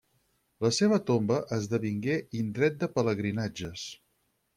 La 0.65 0.69
seva 0.77 0.97
tomba 1.09 1.37
esdevingué 1.57 2.15
indret 2.39 2.79
de 2.85 2.89
pelegrinatges. 2.95 3.85